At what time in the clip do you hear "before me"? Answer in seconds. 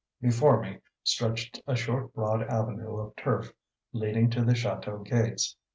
0.19-0.79